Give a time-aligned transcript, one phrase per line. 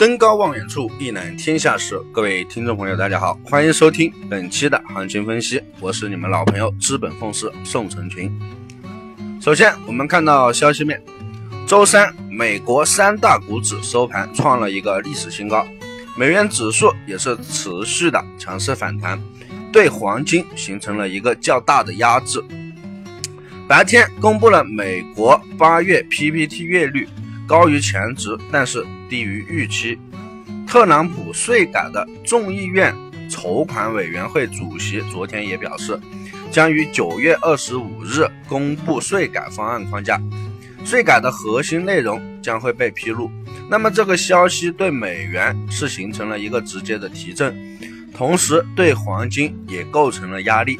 [0.00, 2.00] 登高望远处，一览天下事。
[2.10, 5.62] 各位听众朋友，大家好，欢迎收听本期的行情分析。
[5.78, 8.32] 我是你们老朋友资本凤氏宋成群。
[9.42, 11.02] 首先，我们看到消息面，
[11.66, 15.66] 周三美国三大股指收盘创了一个历史新高，
[16.16, 19.22] 美元指数也是持续的强势反弹，
[19.70, 22.42] 对黄金形成了一个较大的压制。
[23.68, 27.06] 白天公布了美国八月 PPT 月率。
[27.46, 29.98] 高于前值，但是低于预期。
[30.66, 32.94] 特朗普税改的众议院
[33.28, 36.00] 筹款委员会主席昨天也表示，
[36.50, 40.20] 将于九月二十五日公布税改方案框架，
[40.84, 43.30] 税改的核心内容将会被披露。
[43.68, 47.54] 那么这个消息对美元是形成了一个直接的提振，
[48.14, 50.78] 同时对黄金也构成了压力。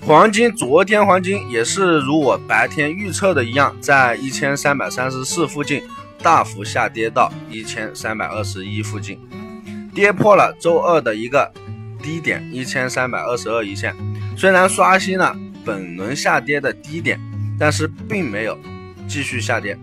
[0.00, 5.82] 黄金昨天黄金也是如我白天预测的一样，在一千三百三十四附近
[6.24, 9.20] 大幅下跌到一千三百二十一附近，
[9.94, 11.52] 跌破了周二的一个
[12.02, 13.94] 低点一千三百二十二一线。
[14.34, 17.20] 虽然刷新了本轮下跌的低点，
[17.58, 18.58] 但是并没有
[19.06, 19.78] 继续下跌。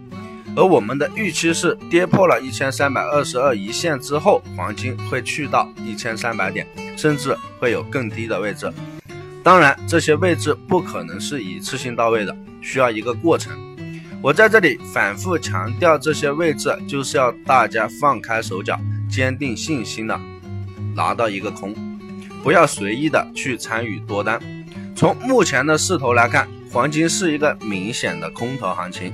[0.55, 8.67] 而我们的预期是跌破了一千三百二十二一线之后，黄金会去到一千三百点，甚至会有更低的位置。
[9.43, 13.53] 当然，这些位置不可能是一次性到位的，需要一个过程。
[14.23, 20.19] 我在这里反复强调，这些位置就是要大家放开手脚，坚定信心的
[20.95, 21.73] 拿到一个空，
[22.43, 24.39] 不要随意的去参与多单。
[24.95, 29.11] 从目前的势头来看，黄金是一个明显的空头行情。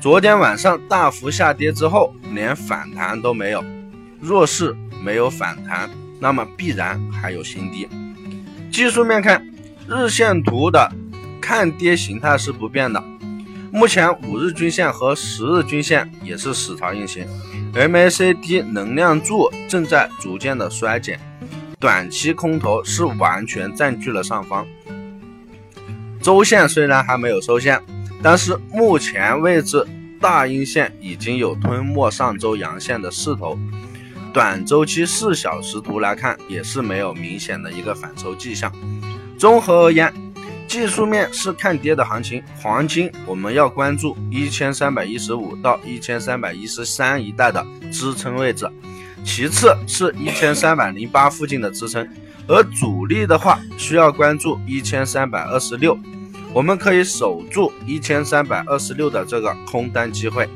[0.00, 3.64] 昨天晚上大幅下跌之后，连反弹都没有。
[4.20, 7.88] 若是没有反弹，那么必然还有新低。
[8.70, 9.44] 技术面看，
[9.88, 10.92] 日线图的
[11.40, 13.02] 看跌形态是不变的。
[13.70, 17.26] 目前五日均线和十日均线也是死叉运行
[17.74, 21.20] ，MACD 能量柱正在逐渐的衰减，
[21.78, 24.66] 短期空头是完全占据了上方。
[26.22, 27.80] 周线虽然还没有收线，
[28.22, 29.86] 但是目前位置
[30.20, 33.58] 大阴线已经有吞没上周阳线的势头。
[34.32, 38.72] 短周期四小时图来看，也是没有明显的一个反抽迹象。
[39.38, 40.12] 综合而言，
[40.68, 42.42] 技术面是看跌的行情。
[42.62, 48.70] 黄金我们要关注一千三百一十五到一千三百一十三一带的支撑位置，
[49.24, 52.06] 其次是一千三百零八附近的支撑，
[52.46, 55.98] 而主力的话需要关注一千三百二十六，
[56.52, 60.46] 我们可以守住一千三百二十六的这个空单机会。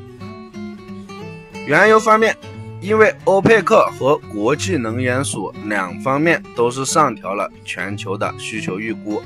[1.67, 2.37] 原油方面。
[2.83, 9.23] 因为欧佩克和国际能源署两方面都是上调了全球的需求预估，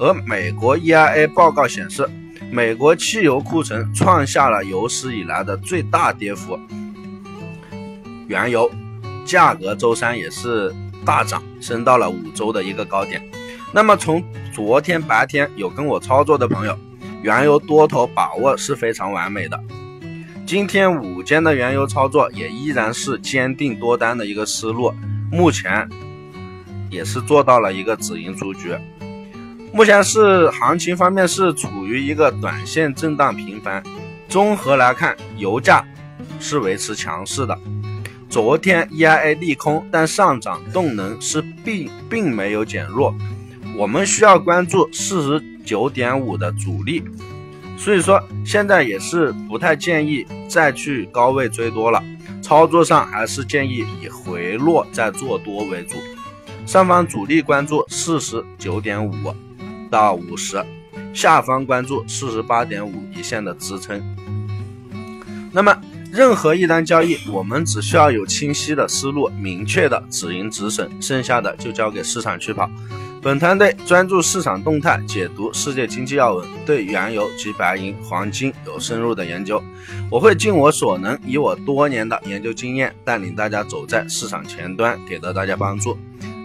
[0.00, 2.08] 而美国 EIA 报告显示，
[2.50, 6.58] 美国汽油库存创下了有史以来的最大跌幅，
[8.26, 8.70] 原油
[9.26, 10.74] 价格周三也是
[11.04, 13.22] 大涨，升到了五周的一个高点。
[13.74, 14.24] 那么从
[14.54, 16.74] 昨天白天有跟我操作的朋友，
[17.22, 19.62] 原油多头把握是非常完美的。
[20.46, 24.94] 今天午间的原油操作也依然是坚定多单的一个思路，
[25.30, 25.86] 目前
[26.88, 28.74] 也是做到了一个止盈出局。
[29.72, 33.80] 目前是行情方面是处于一个短线震荡频繁，
[34.28, 35.84] 综合来看，油价
[36.40, 37.56] 是维持强势的。
[38.28, 43.14] 昨天 EIA 利空，但上涨动能是并并没有减弱，
[43.76, 47.04] 我们需要关注四十九点五的阻力。
[47.78, 52.02] 所以说，现在也是不太建议再去高位追多了，
[52.42, 55.96] 操作上还是建议以回落再做多为主。
[56.66, 59.12] 上方主力关注四十九点五
[59.90, 60.64] 到五十，
[61.12, 64.00] 下方关注四十八点五一线的支撑。
[65.52, 65.76] 那么，
[66.12, 72.70] 任何一单交易，我们只需要有清晰的思路、明确的止盈止损，剩下的就交给市场去跑。
[73.22, 79.62] 本团队专注市场动态，解读世界经济要闻，对原油及白银、黄金有深入的研究。
[80.10, 85.98] 我会尽我所能，以我多年的研究经验，带领大家走在市场前端，给到大家帮助。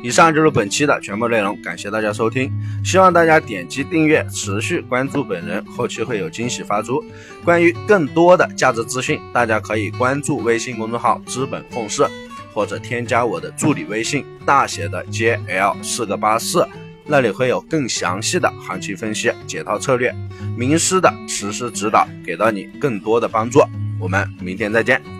[0.06, 2.52] 以上就是本期的全部内容，感谢大家收听，
[2.84, 7.04] 希望大家点击订阅，持续关注本人，后期会有惊喜发出。
[7.44, 12.06] 关于更多的价值资讯，大家可以关注微信公众号“资本奉仕”。
[12.54, 16.63] 或者添加我的助理微信，大写的 JL 四个八四，
[17.08, 20.13] 那里会有更详细的行情分析、解套策略、
[20.56, 23.60] 名师的实时指导，给到你更多的帮助。
[24.00, 25.15] 我们明天再见。